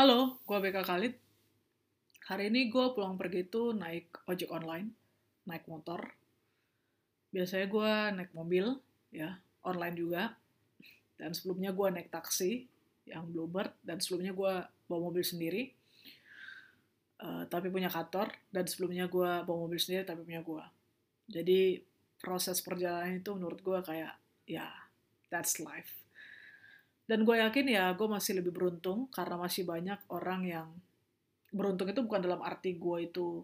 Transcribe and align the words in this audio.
Halo, 0.00 0.40
gue 0.48 0.56
BK 0.56 0.80
Khalid. 0.80 1.12
Hari 2.24 2.48
ini 2.48 2.72
gue 2.72 2.96
pulang 2.96 3.20
pergi 3.20 3.44
tuh 3.44 3.76
naik 3.76 4.24
ojek 4.24 4.48
online, 4.48 4.88
naik 5.44 5.68
motor. 5.68 6.00
Biasanya 7.28 7.68
gue 7.68 7.92
naik 8.16 8.32
mobil, 8.32 8.80
ya, 9.12 9.36
online 9.60 9.96
juga. 10.00 10.22
Dan 11.20 11.36
sebelumnya 11.36 11.76
gue 11.76 11.84
naik 11.92 12.08
taksi, 12.08 12.64
yang 13.12 13.28
Bluebird. 13.28 13.76
Dan 13.84 14.00
sebelumnya 14.00 14.32
gue 14.32 14.52
bawa 14.88 15.00
mobil 15.04 15.20
sendiri, 15.20 15.68
uh, 17.20 17.44
tapi 17.52 17.68
punya 17.68 17.92
kantor. 17.92 18.32
Dan 18.48 18.64
sebelumnya 18.72 19.04
gue 19.04 19.44
bawa 19.44 19.68
mobil 19.68 19.76
sendiri, 19.76 20.08
tapi 20.08 20.24
punya 20.24 20.40
gue. 20.40 20.64
Jadi 21.28 21.76
proses 22.16 22.64
perjalanan 22.64 23.20
itu 23.20 23.36
menurut 23.36 23.60
gue 23.60 23.78
kayak, 23.84 24.16
ya, 24.48 24.64
that's 25.28 25.60
life 25.60 26.00
dan 27.10 27.26
gue 27.26 27.34
yakin 27.42 27.66
ya 27.66 27.90
gue 27.98 28.06
masih 28.06 28.38
lebih 28.38 28.54
beruntung 28.54 29.10
karena 29.10 29.34
masih 29.34 29.66
banyak 29.66 29.98
orang 30.14 30.46
yang 30.46 30.68
beruntung 31.50 31.90
itu 31.90 32.06
bukan 32.06 32.22
dalam 32.22 32.38
arti 32.46 32.78
gue 32.78 33.10
itu 33.10 33.42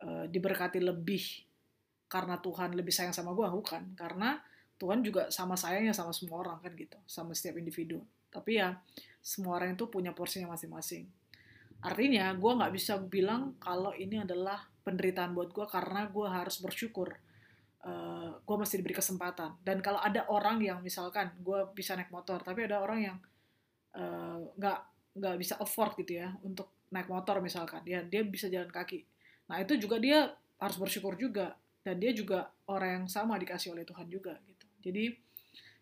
uh, 0.00 0.24
diberkati 0.24 0.80
lebih 0.80 1.20
karena 2.10 2.42
Tuhan 2.42 2.74
lebih 2.74 2.90
sayang 2.90 3.14
sama 3.14 3.30
gue 3.36 3.46
bukan. 3.46 3.94
Karena 3.94 4.40
Tuhan 4.80 5.06
juga 5.06 5.30
sama 5.30 5.54
sayangnya 5.54 5.94
sama 5.94 6.10
semua 6.10 6.42
orang 6.42 6.58
kan 6.58 6.72
gitu 6.74 6.98
sama 7.06 7.36
setiap 7.36 7.62
individu. 7.62 8.02
Tapi 8.32 8.58
ya 8.58 8.74
semua 9.22 9.62
orang 9.62 9.78
itu 9.78 9.86
punya 9.86 10.10
porsinya 10.10 10.50
masing-masing. 10.50 11.06
Artinya 11.84 12.34
gue 12.34 12.52
nggak 12.58 12.72
bisa 12.74 12.98
bilang 12.98 13.54
kalau 13.62 13.94
ini 13.94 14.26
adalah 14.26 14.66
penderitaan 14.82 15.36
buat 15.36 15.54
gue 15.54 15.66
karena 15.70 16.10
gue 16.10 16.26
harus 16.26 16.58
bersyukur 16.58 17.14
uh, 17.84 17.88
eh, 17.88 18.30
gue 18.40 18.56
masih 18.56 18.82
diberi 18.82 18.96
kesempatan. 18.96 19.56
Dan 19.64 19.80
kalau 19.80 20.00
ada 20.00 20.26
orang 20.28 20.60
yang 20.60 20.78
misalkan 20.84 21.32
gue 21.40 21.60
bisa 21.72 21.96
naik 21.96 22.12
motor 22.12 22.40
tapi 22.44 22.66
ada 22.68 22.80
orang 22.80 22.98
yang 23.00 23.16
eh, 23.96 24.36
nggak 24.56 24.78
uh, 24.80 24.88
nggak 25.10 25.36
bisa 25.42 25.58
afford 25.58 25.98
gitu 25.98 26.22
ya 26.22 26.30
untuk 26.46 26.86
naik 26.94 27.10
motor 27.10 27.42
misalkan 27.42 27.82
dia 27.82 28.02
dia 28.04 28.22
bisa 28.26 28.46
jalan 28.46 28.70
kaki. 28.70 29.04
Nah 29.50 29.58
itu 29.62 29.78
juga 29.80 29.96
dia 29.98 30.30
harus 30.60 30.76
bersyukur 30.76 31.16
juga. 31.16 31.56
Dan 31.80 31.96
dia 31.96 32.12
juga 32.12 32.52
orang 32.68 33.02
yang 33.02 33.06
sama 33.08 33.40
dikasih 33.40 33.72
oleh 33.72 33.88
Tuhan 33.88 34.04
juga 34.04 34.36
gitu. 34.44 34.66
Jadi 34.84 35.16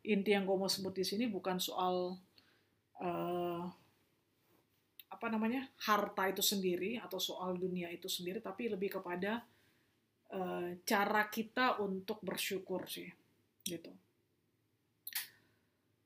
inti 0.06 0.30
yang 0.30 0.46
gue 0.46 0.54
mau 0.54 0.70
sebut 0.70 0.94
di 0.94 1.02
sini 1.02 1.26
bukan 1.26 1.58
soal 1.58 2.14
uh, 3.02 3.62
apa 5.08 5.26
namanya 5.34 5.66
harta 5.82 6.30
itu 6.30 6.38
sendiri 6.44 7.02
atau 7.02 7.18
soal 7.18 7.58
dunia 7.58 7.90
itu 7.90 8.06
sendiri 8.06 8.38
tapi 8.38 8.70
lebih 8.70 9.00
kepada 9.00 9.42
uh, 10.32 10.76
cara 10.84 11.22
kita 11.28 11.80
untuk 11.80 12.20
bersyukur 12.20 12.84
sih 12.88 13.08
gitu. 13.64 13.92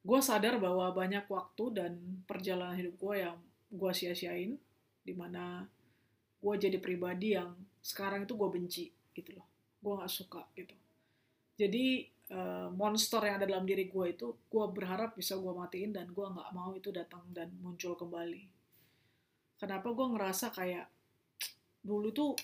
Gue 0.03 0.19
sadar 0.19 0.59
bahwa 0.59 0.91
banyak 0.91 1.31
waktu 1.31 1.65
dan 1.79 1.93
perjalanan 2.27 2.75
hidup 2.75 2.99
gue 2.99 3.15
yang 3.23 3.39
gue 3.71 3.93
sia-siain 3.95 4.59
di 5.03 5.15
mana 5.15 5.63
gue 6.43 6.55
jadi 6.59 6.79
pribadi 6.83 7.39
yang 7.39 7.55
sekarang 7.79 8.27
itu 8.27 8.35
gue 8.35 8.49
benci 8.51 8.85
gitu 9.15 9.39
loh. 9.39 9.47
Gue 9.79 9.95
nggak 9.99 10.11
suka 10.11 10.43
gitu. 10.59 10.75
Jadi 11.55 12.03
uh, 12.35 12.69
monster 12.75 13.23
yang 13.23 13.39
ada 13.39 13.47
dalam 13.47 13.63
diri 13.63 13.87
gue 13.87 14.07
itu 14.11 14.35
gue 14.51 14.65
berharap 14.75 15.15
bisa 15.15 15.39
gue 15.39 15.53
matiin 15.55 15.95
dan 15.95 16.11
gue 16.11 16.27
nggak 16.27 16.51
mau 16.51 16.75
itu 16.75 16.91
datang 16.91 17.23
dan 17.31 17.55
muncul 17.63 17.95
kembali. 17.95 18.43
Kenapa 19.63 19.95
gue 19.95 20.07
ngerasa 20.19 20.51
kayak 20.51 20.91
dulu 21.87 22.11
tuh 22.11 22.35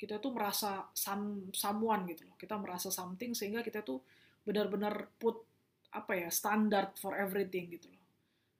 kita 0.00 0.16
tuh 0.16 0.32
merasa 0.32 0.88
some, 0.96 1.52
someone 1.52 2.08
gitu 2.08 2.24
loh. 2.24 2.40
Kita 2.40 2.56
merasa 2.56 2.88
something 2.88 3.36
sehingga 3.36 3.60
kita 3.60 3.84
tuh 3.84 4.00
benar-benar 4.40 5.12
put 5.20 5.44
apa 5.92 6.16
ya 6.16 6.32
standar 6.32 6.96
for 6.96 7.12
everything 7.20 7.68
gitu 7.68 7.92
loh. 7.92 8.00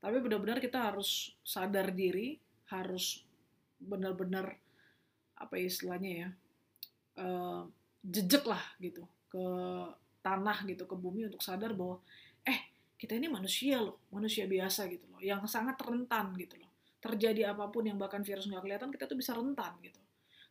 Tapi 0.05 0.21
benar-benar 0.21 0.61
kita 0.61 0.93
harus 0.93 1.33
sadar 1.41 1.97
diri, 1.97 2.37
harus 2.69 3.25
benar-benar 3.81 4.53
apa 5.41 5.57
ya 5.57 5.65
istilahnya 5.65 6.11
ya 6.13 6.29
uh, 7.25 7.65
jejak 8.05 8.45
lah 8.45 8.61
gitu 8.77 9.09
ke 9.33 9.45
tanah 10.21 10.69
gitu 10.69 10.85
ke 10.85 10.93
bumi 10.93 11.33
untuk 11.33 11.41
sadar 11.41 11.73
bahwa 11.73 11.97
eh 12.45 12.69
kita 13.01 13.17
ini 13.17 13.33
manusia 13.33 13.81
loh 13.81 14.05
manusia 14.13 14.45
biasa 14.45 14.85
gitu 14.93 15.09
loh 15.09 15.21
yang 15.25 15.41
sangat 15.49 15.81
rentan 15.81 16.37
gitu 16.37 16.61
loh 16.61 16.69
terjadi 17.01 17.57
apa 17.57 17.73
pun 17.73 17.89
yang 17.89 17.97
bahkan 17.97 18.21
virus 18.21 18.45
nggak 18.45 18.61
kelihatan 18.61 18.93
kita 18.93 19.09
tuh 19.09 19.17
bisa 19.17 19.33
rentan 19.33 19.73
gitu 19.81 19.97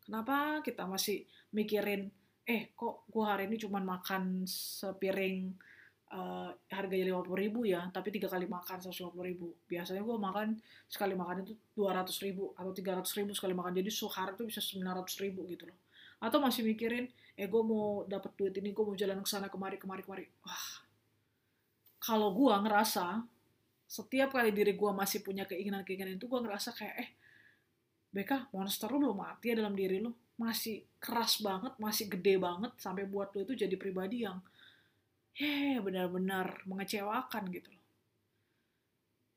Kenapa 0.09 0.65
kita 0.65 0.89
masih 0.89 1.29
mikirin, 1.53 2.09
eh 2.41 2.73
kok 2.73 3.05
gue 3.13 3.21
hari 3.21 3.45
ini 3.45 3.61
cuma 3.61 3.77
makan 3.77 4.41
sepiring 4.49 5.53
uh, 6.09 6.49
harganya 6.73 7.13
lima 7.13 7.21
puluh 7.21 7.45
ribu 7.45 7.61
ya, 7.61 7.85
tapi 7.93 8.09
tiga 8.09 8.25
kali 8.25 8.49
makan 8.49 8.81
seratus 8.81 9.05
lima 9.05 9.13
puluh 9.13 9.29
ribu. 9.29 9.47
Biasanya 9.69 10.01
gue 10.01 10.17
makan 10.17 10.57
sekali 10.89 11.13
makan 11.13 11.45
itu 11.45 11.53
dua 11.77 11.93
ratus 11.93 12.25
ribu 12.25 12.57
atau 12.57 12.73
tiga 12.73 12.97
ratus 12.97 13.13
ribu 13.21 13.37
sekali 13.37 13.53
makan. 13.53 13.77
Jadi 13.77 13.89
sehari 13.93 14.33
itu 14.33 14.43
bisa 14.49 14.65
sembilan 14.65 14.97
ratus 14.97 15.15
ribu 15.21 15.45
gitu 15.45 15.69
loh. 15.69 15.77
Atau 16.25 16.41
masih 16.41 16.65
mikirin, 16.65 17.05
eh 17.37 17.45
gue 17.45 17.61
mau 17.61 18.01
dapat 18.09 18.33
duit 18.33 18.57
ini, 18.57 18.73
gue 18.73 18.81
mau 18.81 18.97
jalan 18.97 19.21
ke 19.21 19.29
sana 19.29 19.45
kemari 19.45 19.77
kemari 19.77 20.01
kemari. 20.01 20.25
Wah, 20.41 20.89
kalau 22.01 22.33
gue 22.33 22.49
ngerasa 22.65 23.29
setiap 23.85 24.33
kali 24.33 24.57
diri 24.57 24.73
gue 24.73 24.89
masih 24.89 25.21
punya 25.21 25.45
keinginan-keinginan 25.45 26.17
itu, 26.17 26.25
gue 26.25 26.41
ngerasa 26.41 26.73
kayak, 26.73 26.95
eh, 26.97 27.09
Beka, 28.09 28.49
monster 28.53 28.89
lu 28.89 29.05
belum 29.05 29.21
mati 29.21 29.53
ya 29.53 29.61
dalam 29.61 29.77
diri 29.77 30.01
lu. 30.01 30.09
Masih 30.39 30.87
keras 30.97 31.43
banget, 31.43 31.75
masih 31.77 32.07
gede 32.07 32.39
banget, 32.39 32.71
sampai 32.79 33.03
buat 33.05 33.29
lu 33.35 33.43
itu 33.43 33.53
jadi 33.59 33.75
pribadi 33.75 34.23
yang, 34.23 34.39
heh, 35.35 35.77
benar-benar 35.83 36.63
mengecewakan 36.63 37.43
gitu 37.51 37.69
loh. 37.69 37.85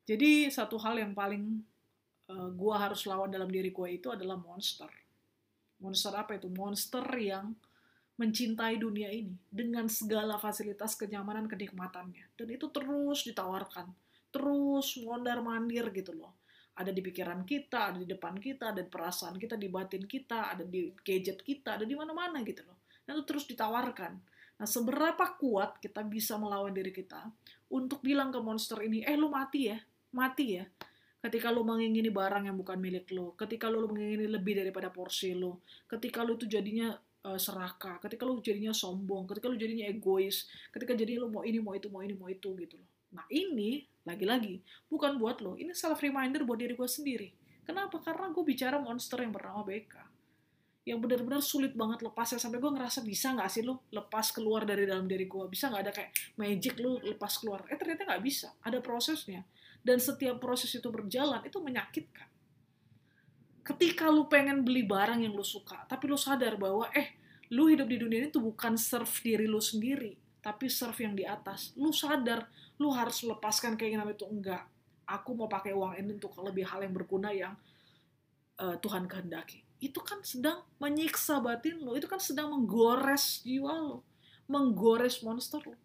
Jadi 0.06 0.50
satu 0.50 0.78
hal 0.78 0.98
yang 0.98 1.12
paling 1.14 1.62
uh, 2.30 2.50
gua 2.54 2.86
harus 2.88 3.06
lawan 3.06 3.30
dalam 3.30 3.50
diri 3.50 3.70
gua 3.74 3.90
itu 3.90 4.10
adalah 4.10 4.38
monster. 4.38 4.90
Monster 5.82 6.14
apa 6.14 6.38
itu? 6.38 6.46
Monster 6.50 7.02
yang 7.18 7.54
mencintai 8.20 8.76
dunia 8.76 9.08
ini 9.08 9.32
dengan 9.48 9.88
segala 9.88 10.36
fasilitas 10.36 10.94
kenyamanan 10.94 11.48
kenikmatannya 11.48 12.36
dan 12.36 12.48
itu 12.52 12.68
terus 12.68 13.24
ditawarkan 13.24 13.88
terus 14.28 15.00
mondar 15.00 15.40
mandir 15.40 15.88
gitu 15.90 16.12
loh 16.12 16.30
ada 16.72 16.88
di 16.88 17.04
pikiran 17.04 17.44
kita, 17.44 17.92
ada 17.92 17.98
di 18.00 18.08
depan 18.08 18.40
kita, 18.40 18.72
ada 18.72 18.80
di 18.80 18.88
perasaan 18.88 19.36
kita, 19.36 19.60
di 19.60 19.68
batin 19.68 20.08
kita, 20.08 20.56
ada 20.56 20.64
di 20.64 20.88
gadget 21.04 21.44
kita, 21.44 21.76
ada 21.76 21.84
di 21.84 21.92
mana-mana 21.92 22.40
gitu 22.40 22.64
loh. 22.64 22.80
Dan 23.04 23.20
itu 23.20 23.24
terus 23.28 23.44
ditawarkan. 23.44 24.12
Nah, 24.56 24.68
seberapa 24.68 25.36
kuat 25.36 25.82
kita 25.82 26.00
bisa 26.06 26.38
melawan 26.40 26.72
diri 26.72 26.94
kita 26.94 27.28
untuk 27.68 28.00
bilang 28.00 28.32
ke 28.32 28.40
monster 28.40 28.80
ini, 28.80 29.04
eh 29.04 29.18
lu 29.18 29.28
mati 29.28 29.68
ya, 29.68 29.78
mati 30.16 30.60
ya. 30.60 30.64
Ketika 31.22 31.54
lu 31.54 31.62
mengingini 31.62 32.10
barang 32.10 32.50
yang 32.50 32.58
bukan 32.58 32.82
milik 32.82 33.06
lu, 33.14 33.34
ketika 33.38 33.70
lu 33.70 33.86
mengingini 33.86 34.26
lebih 34.26 34.58
daripada 34.58 34.90
porsi 34.90 35.38
lu, 35.38 35.54
ketika 35.86 36.26
lu 36.26 36.34
itu 36.34 36.50
jadinya 36.50 36.94
uh, 37.26 37.38
serakah, 37.38 38.02
ketika 38.02 38.26
lu 38.26 38.42
jadinya 38.42 38.74
sombong, 38.74 39.30
ketika 39.30 39.46
lu 39.46 39.54
jadinya 39.54 39.86
egois, 39.86 40.50
ketika 40.74 40.98
jadinya 40.98 41.26
lu 41.26 41.30
mau 41.30 41.42
ini, 41.46 41.62
mau 41.62 41.74
itu, 41.78 41.86
mau 41.90 42.02
ini, 42.02 42.14
mau 42.18 42.26
itu 42.26 42.50
gitu 42.58 42.74
loh. 42.74 42.88
Nah 43.12 43.24
ini 43.28 43.84
lagi-lagi 44.02 44.58
bukan 44.90 45.20
buat 45.20 45.38
lo, 45.44 45.54
ini 45.54 45.70
self 45.76 46.00
reminder 46.02 46.42
buat 46.42 46.58
diri 46.58 46.74
gue 46.74 46.88
sendiri. 46.88 47.28
Kenapa? 47.62 48.02
Karena 48.02 48.32
gue 48.34 48.42
bicara 48.42 48.82
monster 48.82 49.22
yang 49.22 49.30
bernama 49.30 49.62
BK. 49.62 49.94
Yang 50.82 50.98
benar-benar 50.98 51.42
sulit 51.46 51.78
banget 51.78 52.02
lepasnya 52.02 52.42
sampai 52.42 52.58
gue 52.58 52.72
ngerasa 52.74 53.06
bisa 53.06 53.30
nggak 53.30 53.46
sih 53.46 53.62
lo 53.62 53.86
lepas 53.94 54.34
keluar 54.34 54.66
dari 54.66 54.82
dalam 54.82 55.06
diri 55.06 55.30
gue? 55.30 55.46
Bisa 55.46 55.70
nggak 55.70 55.82
ada 55.86 55.92
kayak 55.94 56.10
magic 56.34 56.74
lo 56.82 56.98
lepas 56.98 57.38
keluar? 57.38 57.62
Eh 57.70 57.78
ternyata 57.78 58.02
nggak 58.02 58.22
bisa. 58.26 58.50
Ada 58.66 58.82
prosesnya. 58.82 59.46
Dan 59.78 60.02
setiap 60.02 60.42
proses 60.42 60.74
itu 60.74 60.88
berjalan 60.90 61.38
itu 61.46 61.58
menyakitkan. 61.62 62.26
Ketika 63.62 64.10
lu 64.10 64.26
pengen 64.26 64.66
beli 64.66 64.82
barang 64.82 65.22
yang 65.22 65.38
lu 65.38 65.46
suka, 65.46 65.86
tapi 65.86 66.10
lu 66.10 66.18
sadar 66.18 66.58
bahwa 66.58 66.90
eh 66.90 67.14
lu 67.54 67.70
hidup 67.70 67.86
di 67.86 68.02
dunia 68.02 68.26
ini 68.26 68.28
tuh 68.34 68.42
bukan 68.42 68.74
serve 68.74 69.14
diri 69.22 69.46
lu 69.46 69.62
sendiri, 69.62 70.18
tapi 70.42 70.66
serve 70.66 71.06
yang 71.06 71.14
di 71.14 71.22
atas. 71.22 71.70
Lu 71.78 71.94
sadar 71.94 72.50
lu 72.76 72.90
harus 72.90 73.22
melepaskan 73.22 73.78
keinginan 73.78 74.10
itu. 74.10 74.26
Enggak. 74.26 74.66
Aku 75.06 75.38
mau 75.38 75.46
pakai 75.46 75.70
uang 75.72 75.94
ini 75.96 76.18
untuk 76.18 76.34
lebih 76.42 76.66
hal 76.66 76.82
yang 76.82 76.92
berguna 76.92 77.30
yang 77.30 77.54
uh, 78.58 78.76
Tuhan 78.82 79.06
kehendaki. 79.06 79.62
Itu 79.78 80.02
kan 80.02 80.20
sedang 80.26 80.66
menyiksa 80.82 81.38
batin 81.42 81.82
lo 81.82 81.94
itu 81.98 82.06
kan 82.06 82.18
sedang 82.22 82.54
menggores 82.54 83.42
jiwa 83.42 83.74
lo 83.82 84.06
menggores 84.46 85.22
monster 85.26 85.62
lo 85.62 85.78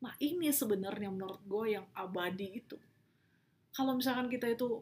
nah 0.00 0.16
ini 0.16 0.48
sebenarnya 0.48 1.12
menurut 1.12 1.44
gue 1.44 1.76
yang 1.76 1.84
abadi 1.92 2.56
itu. 2.56 2.78
Kalau 3.68 3.92
misalkan 3.92 4.32
kita 4.32 4.48
itu 4.48 4.80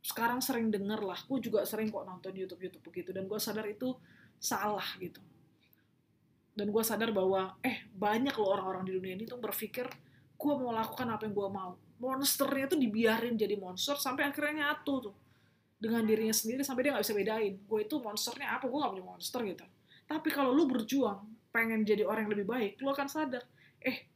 sekarang 0.00 0.38
sering 0.38 0.70
denger 0.70 1.02
lah 1.02 1.18
gue 1.26 1.42
juga 1.42 1.66
sering 1.66 1.90
kok 1.90 2.06
nonton 2.06 2.30
YouTube 2.30 2.62
YouTube 2.62 2.84
begitu. 2.86 3.10
Dan 3.10 3.26
gue 3.26 3.40
sadar 3.42 3.66
itu 3.66 3.98
salah 4.38 4.86
gitu 5.02 5.18
dan 6.60 6.68
gue 6.68 6.84
sadar 6.84 7.08
bahwa 7.08 7.56
eh 7.64 7.88
banyak 7.88 8.36
loh 8.36 8.52
orang-orang 8.52 8.84
di 8.84 8.92
dunia 9.00 9.16
ini 9.16 9.24
tuh 9.24 9.40
berpikir 9.40 9.88
gue 10.36 10.52
mau 10.60 10.76
lakukan 10.76 11.08
apa 11.08 11.24
yang 11.24 11.32
gue 11.32 11.48
mau. 11.48 11.72
Monsternya 11.96 12.68
tuh 12.68 12.76
dibiarin 12.76 13.32
jadi 13.32 13.56
monster 13.56 13.96
sampai 13.96 14.28
akhirnya 14.28 14.68
nyatu 14.68 15.08
tuh. 15.08 15.14
Dengan 15.80 16.04
dirinya 16.04 16.36
sendiri 16.36 16.60
sampai 16.60 16.84
dia 16.84 16.92
nggak 16.92 17.04
bisa 17.08 17.16
bedain 17.16 17.54
gue 17.64 17.80
itu 17.80 17.96
monsternya 17.96 18.60
apa? 18.60 18.68
Gue 18.68 18.76
gak 18.76 18.92
punya 18.92 19.06
monster 19.08 19.40
gitu. 19.48 19.64
Tapi 20.04 20.28
kalau 20.28 20.52
lu 20.52 20.68
berjuang 20.68 21.24
pengen 21.48 21.80
jadi 21.80 22.04
orang 22.04 22.28
yang 22.28 22.32
lebih 22.36 22.46
baik 22.46 22.72
lu 22.84 22.92
akan 22.92 23.08
sadar 23.08 23.42
eh 23.80 24.06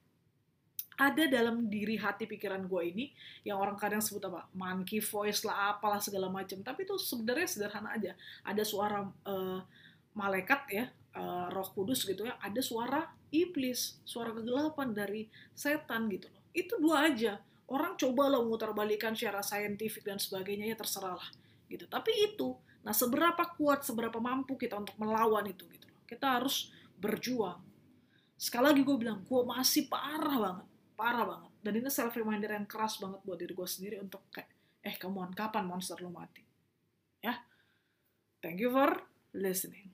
ada 0.94 1.26
dalam 1.26 1.66
diri 1.66 1.98
hati 1.98 2.30
pikiran 2.30 2.70
gue 2.70 2.82
ini 2.86 3.10
yang 3.42 3.56
orang 3.56 3.80
kadang 3.80 4.04
sebut 4.04 4.28
apa? 4.28 4.52
Monkey 4.52 5.00
voice 5.00 5.48
lah 5.48 5.72
apalah 5.72 5.96
segala 5.96 6.28
macam 6.28 6.60
tapi 6.60 6.84
itu 6.84 7.00
sebenarnya 7.00 7.48
sederhana 7.48 7.96
aja. 7.96 8.12
Ada 8.44 8.68
suara 8.68 9.00
uh, 9.00 9.64
malaikat 10.12 10.60
ya 10.68 10.92
uh, 11.14 11.46
roh 11.50 11.68
kudus 11.72 12.04
gitu 12.04 12.26
ya 12.26 12.34
ada 12.42 12.60
suara 12.60 13.06
iblis 13.30 13.98
suara 14.02 14.34
kegelapan 14.34 14.94
dari 14.94 15.26
setan 15.54 16.10
gitu 16.10 16.30
loh. 16.30 16.42
Itu 16.54 16.78
dua 16.78 17.10
aja. 17.10 17.38
Orang 17.64 17.96
coba 17.96 18.28
lo 18.28 18.44
balikan 18.76 19.16
secara 19.16 19.40
saintifik 19.40 20.04
dan 20.04 20.20
sebagainya 20.20 20.68
ya 20.68 20.76
terserah 20.76 21.16
lah 21.16 21.28
gitu. 21.70 21.88
Tapi 21.88 22.12
itu 22.30 22.54
nah 22.84 22.92
seberapa 22.92 23.40
kuat 23.56 23.80
seberapa 23.80 24.20
mampu 24.20 24.60
kita 24.60 24.76
untuk 24.76 24.94
melawan 25.00 25.48
itu 25.48 25.64
gitu 25.72 25.86
loh. 25.88 26.00
Kita 26.04 26.38
harus 26.38 26.68
berjuang. 27.00 27.58
Sekali 28.36 28.64
lagi 28.70 28.82
gue 28.84 28.96
bilang 29.00 29.24
gue 29.24 29.42
masih 29.42 29.88
parah 29.88 30.36
banget 30.36 30.66
parah 30.94 31.26
banget. 31.26 31.52
Dan 31.64 31.72
ini 31.80 31.88
self 31.90 32.14
reminder 32.14 32.54
yang 32.54 32.68
keras 32.68 33.00
banget 33.02 33.18
buat 33.24 33.38
diri 33.40 33.56
gue 33.56 33.68
sendiri 33.68 33.96
untuk 33.98 34.28
kayak 34.30 34.50
eh 34.84 34.94
kamu 35.00 35.32
kapan 35.32 35.64
monster 35.64 35.96
lo 36.04 36.12
mati? 36.12 36.44
Ya. 37.24 37.40
Thank 38.44 38.60
you 38.60 38.68
for 38.68 38.92
listening 39.32 39.88